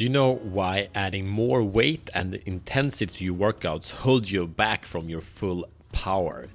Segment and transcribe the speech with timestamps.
[0.00, 4.86] Do you know why adding more weight and intensity to your workouts holds you back
[4.86, 6.46] from your full power?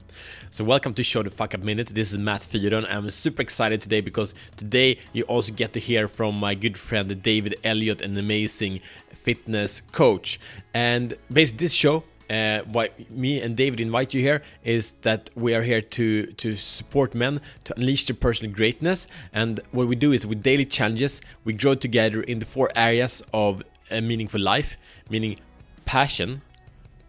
[0.49, 1.89] So welcome to Show the Fuck Up Minute.
[1.89, 2.91] This is Matt Fyron.
[2.91, 7.21] I'm super excited today because today you also get to hear from my good friend
[7.21, 8.81] David Elliott, an amazing
[9.13, 10.39] fitness coach.
[10.73, 15.53] And basically this show uh, why me and David invite you here is that we
[15.53, 19.07] are here to to support men to unleash their personal greatness.
[19.33, 23.21] And what we do is with daily challenges, we grow together in the four areas
[23.33, 24.77] of a meaningful life,
[25.09, 25.37] meaning
[25.85, 26.41] passion,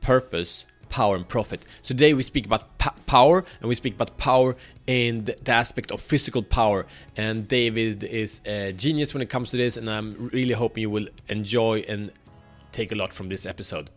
[0.00, 1.64] purpose, power, and profit.
[1.82, 4.56] So today we speak about power, and we speak about power
[4.86, 6.86] in the, the aspect of physical power.
[7.16, 10.90] And David is a genius when it comes to this, and I'm really hoping you
[10.90, 12.12] will enjoy and
[12.72, 13.90] take a lot from this episode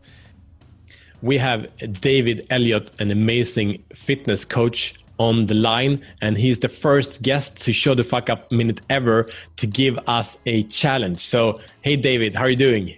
[1.21, 1.67] we have
[2.01, 7.73] David Elliott, an amazing fitness coach on the line, and he's the first guest to
[7.73, 11.19] show the fuck up minute ever to give us a challenge.
[11.19, 12.95] So, hey, David, how are you doing?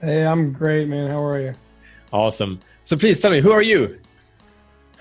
[0.00, 1.08] Hey, I'm great, man.
[1.10, 1.54] How are you?
[2.12, 2.58] Awesome.
[2.84, 4.00] So, please tell me, who are you?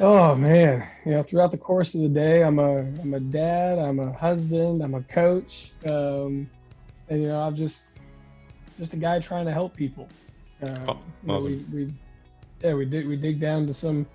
[0.02, 3.80] Oh man, you know, throughout the course of the day, I'm a I'm a dad,
[3.80, 6.50] I'm a husband, I'm a coach, um,
[7.10, 7.88] and you know, I'm just
[8.78, 10.08] just a guy trying to help people.
[10.62, 11.52] Um, oh, awesome.
[11.52, 11.94] You know, we, we
[12.64, 14.06] yeah, we dig we dig down to some,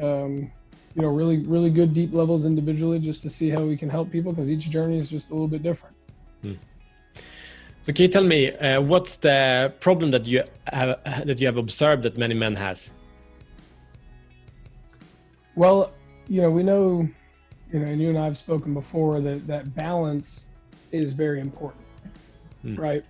[0.00, 0.50] um,
[0.94, 4.10] you know, really really good deep levels individually just to see how we can help
[4.10, 5.96] people because each journey is just a little bit different.
[6.42, 6.54] Hmm.
[7.82, 11.56] So can you tell me uh, what's the problem that you have that you have
[11.56, 12.90] observed that many men has?
[15.56, 15.92] Well,
[16.28, 17.08] you know, we know,
[17.72, 20.46] you know, and you and I have spoken before that that balance
[20.92, 21.84] is very important,
[22.62, 22.76] hmm.
[22.76, 23.04] right?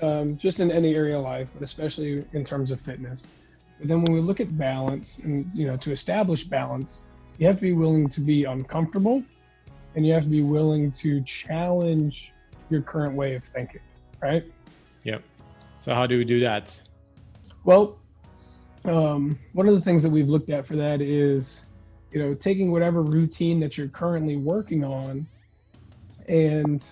[0.00, 3.28] Um, just in any area of life, but especially in terms of fitness.
[3.78, 7.02] But then when we look at balance and you know to establish balance,
[7.38, 9.22] you have to be willing to be uncomfortable
[9.94, 12.32] and you have to be willing to challenge
[12.70, 13.80] your current way of thinking,
[14.20, 14.44] right?
[15.04, 15.22] Yep.
[15.80, 16.80] So how do we do that?
[17.64, 17.98] Well,
[18.84, 21.64] um, one of the things that we've looked at for that is,
[22.12, 25.26] you know, taking whatever routine that you're currently working on
[26.28, 26.84] and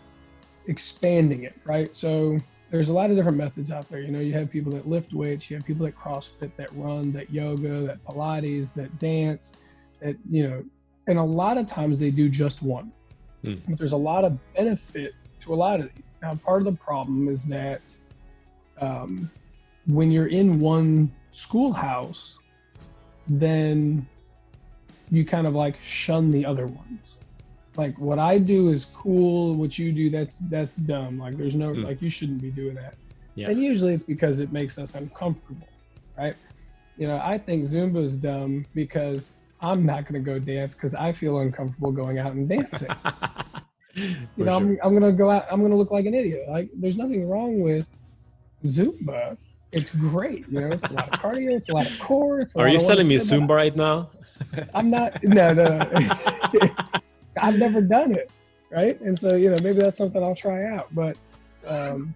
[0.67, 1.97] expanding it, right?
[1.97, 2.39] So
[2.73, 4.01] there's a lot of different methods out there.
[4.01, 7.13] You know, you have people that lift weights, you have people that CrossFit, that run,
[7.13, 9.53] that yoga, that Pilates, that dance,
[10.01, 10.65] that, you know,
[11.07, 12.91] and a lot of times they do just one.
[13.45, 13.57] Hmm.
[13.69, 16.05] But there's a lot of benefit to a lot of these.
[16.23, 17.91] Now, part of the problem is that
[18.81, 19.31] um,
[19.87, 22.39] when you're in one schoolhouse,
[23.29, 24.07] then
[25.11, 27.19] you kind of like shun the other ones
[27.77, 29.55] like what I do is cool.
[29.55, 31.19] What you do, that's that's dumb.
[31.19, 31.85] Like there's no mm.
[31.85, 32.95] like you shouldn't be doing that.
[33.35, 33.51] Yeah.
[33.51, 35.69] And usually it's because it makes us uncomfortable,
[36.19, 36.35] right?
[36.99, 39.31] You know, I think Zumba is dumb because
[39.61, 42.91] I'm not going to go dance because I feel uncomfortable going out and dancing.
[43.95, 44.49] you know, sure.
[44.51, 45.47] I'm, I'm going to go out.
[45.51, 46.47] I'm going to look like an idiot.
[46.49, 47.87] Like there's nothing wrong with
[48.65, 49.39] Zumba.
[49.71, 50.47] It's great.
[50.49, 51.53] You know, it's a lot of cardio.
[51.53, 52.47] It's a lot of core.
[52.57, 54.11] Are you selling me Zumba right now?
[54.75, 55.23] I'm not.
[55.25, 55.79] No, no.
[55.79, 56.71] no.
[57.43, 58.31] I've never done it,
[58.71, 58.99] right?
[59.01, 60.95] And so you know maybe that's something I'll try out.
[60.95, 61.17] But
[61.67, 62.15] um,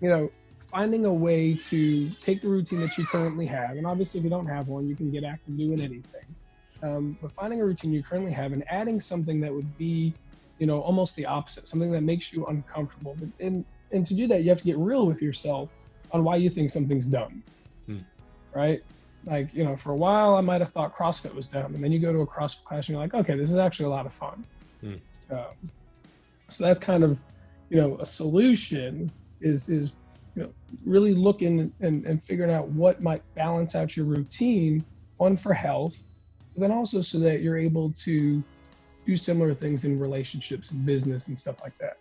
[0.00, 4.20] you know, finding a way to take the routine that you currently have, and obviously
[4.20, 6.26] if you don't have one, you can get active doing anything.
[6.82, 10.12] Um, but finding a routine you currently have and adding something that would be,
[10.58, 13.16] you know, almost the opposite, something that makes you uncomfortable.
[13.18, 15.70] But, and and to do that, you have to get real with yourself
[16.12, 17.42] on why you think something's dumb,
[17.86, 17.98] hmm.
[18.54, 18.82] right?
[19.26, 21.92] Like you know for a while i might have thought crossfit was dumb and then
[21.92, 24.06] you go to a crossfit class and you're like okay this is actually a lot
[24.06, 24.44] of fun
[24.82, 24.98] mm.
[25.30, 25.70] um,
[26.48, 27.18] so that's kind of
[27.68, 29.10] you know a solution
[29.40, 29.92] is is
[30.34, 30.50] you know
[30.84, 34.84] really looking and, and figuring out what might balance out your routine
[35.16, 35.96] one for health
[36.54, 38.42] but then also so that you're able to
[39.04, 41.98] do similar things in relationships and business and stuff like that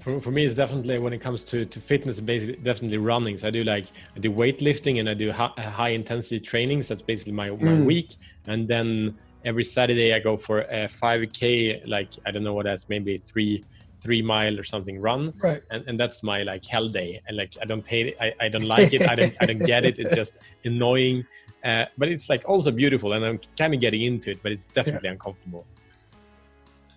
[0.00, 3.38] for, for me it's definitely when it comes to, to fitness basically definitely running.
[3.38, 6.88] So i do like i do weightlifting and i do high, high intensity trainings.
[6.88, 7.84] That's basically my, my mm.
[7.84, 8.16] week.
[8.46, 12.88] And then every saturday i go for a 5k like i don't know what that's
[12.88, 13.62] maybe three
[13.98, 15.32] three mile or something run.
[15.38, 15.62] Right.
[15.70, 17.22] And, and that's my like hell day.
[17.26, 18.16] And like i don't hate it.
[18.20, 19.02] I, I don't like it.
[19.02, 19.98] I don't i don't get it.
[19.98, 21.24] It's just annoying.
[21.64, 24.66] Uh, but it's like also beautiful and i'm kind of getting into it but it's
[24.66, 25.12] definitely yeah.
[25.12, 25.66] uncomfortable.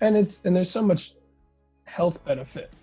[0.02, 1.14] And it's and there's so much
[1.86, 2.74] health benefit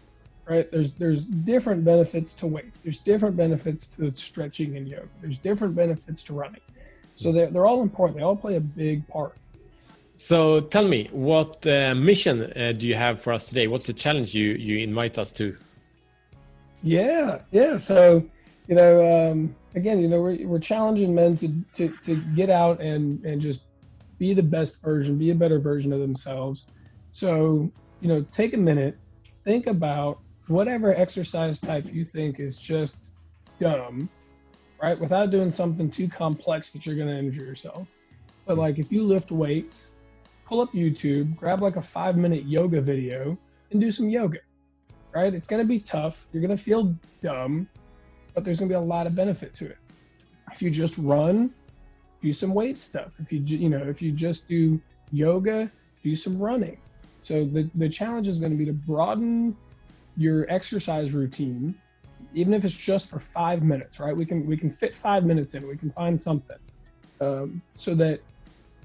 [0.46, 0.70] right?
[0.70, 2.80] There's there's different benefits to weights.
[2.80, 5.08] There's different benefits to stretching and yoga.
[5.20, 6.60] There's different benefits to running.
[7.16, 8.18] So they're, they're all important.
[8.18, 9.36] They all play a big part.
[10.16, 13.66] So tell me, what uh, mission uh, do you have for us today?
[13.66, 15.56] What's the challenge you you invite us to?
[16.82, 17.76] Yeah, yeah.
[17.78, 18.24] So
[18.68, 22.80] you know, um, again, you know, we're, we're challenging men to, to to get out
[22.80, 23.64] and and just
[24.18, 26.66] be the best version, be a better version of themselves.
[27.12, 27.70] So
[28.00, 28.96] you know, take a minute,
[29.44, 33.12] think about whatever exercise type you think is just
[33.58, 34.08] dumb,
[34.80, 34.98] right?
[34.98, 37.88] Without doing something too complex that you're going to injure yourself.
[38.46, 39.88] But like if you lift weights,
[40.44, 43.38] pull up YouTube, grab like a five minute yoga video
[43.70, 44.38] and do some yoga,
[45.14, 45.32] right?
[45.32, 46.28] It's going to be tough.
[46.32, 47.68] You're going to feel dumb,
[48.34, 49.78] but there's going to be a lot of benefit to it.
[50.52, 51.52] If you just run,
[52.22, 53.12] do some weight stuff.
[53.18, 54.80] If you, you know, if you just do
[55.10, 55.70] yoga,
[56.02, 56.78] do some running.
[57.22, 59.56] So the, the challenge is going to be to broaden
[60.16, 61.74] your exercise routine,
[62.34, 64.16] even if it's just for five minutes, right?
[64.16, 65.66] We can we can fit five minutes in.
[65.66, 66.56] We can find something
[67.20, 68.20] um, so that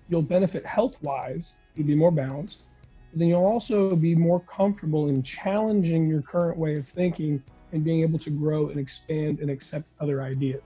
[0.10, 1.54] you'll benefit health wise.
[1.76, 2.66] You'll be more balanced.
[3.12, 7.42] But then you'll also be more comfortable in challenging your current way of thinking
[7.72, 10.62] and being able to grow and expand and accept other ideas.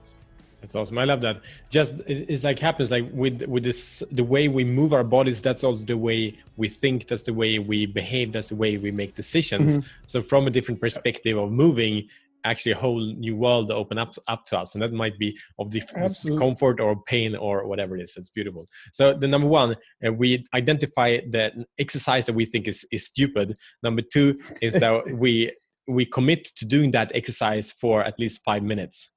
[0.64, 0.96] That's awesome.
[0.96, 1.40] I love that.
[1.68, 5.42] Just it's like happens like with with this the way we move our bodies.
[5.42, 7.06] That's also the way we think.
[7.06, 8.32] That's the way we behave.
[8.32, 9.76] That's the way we make decisions.
[9.76, 9.88] Mm-hmm.
[10.06, 12.08] So from a different perspective of moving,
[12.44, 15.70] actually a whole new world open up up to us, and that might be of
[15.70, 18.16] different comfort or pain or whatever it is.
[18.16, 18.66] It's beautiful.
[18.94, 19.76] So the number one,
[20.06, 23.58] uh, we identify the exercise that we think is is stupid.
[23.82, 25.52] Number two is that we
[25.86, 29.10] we commit to doing that exercise for at least five minutes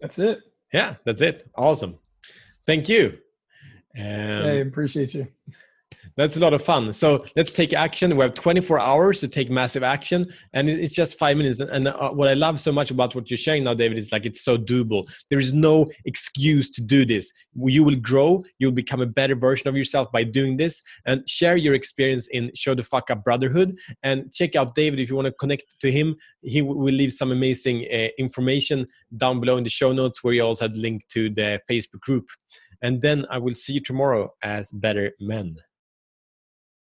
[0.00, 0.40] that's it.
[0.72, 1.48] Yeah, that's it.
[1.56, 1.98] Awesome.
[2.66, 3.18] Thank you.
[3.96, 5.26] Um, hey, appreciate you.
[6.16, 6.94] That's a lot of fun.
[6.94, 8.16] So let's take action.
[8.16, 11.60] We have 24 hours to take massive action, and it's just five minutes.
[11.60, 14.24] And uh, what I love so much about what you're sharing now, David, is like
[14.24, 15.04] it's so doable.
[15.28, 17.30] There is no excuse to do this.
[17.54, 18.42] You will grow.
[18.58, 20.80] You'll become a better version of yourself by doing this.
[21.04, 23.78] And share your experience in Show the Fuck Up Brotherhood.
[24.02, 26.16] And check out David if you want to connect to him.
[26.40, 28.86] He will leave some amazing uh, information
[29.18, 32.26] down below in the show notes, where you also had link to the Facebook group.
[32.80, 35.56] And then I will see you tomorrow as better men.